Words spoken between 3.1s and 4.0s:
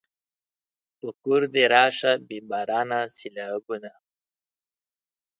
سېلابونه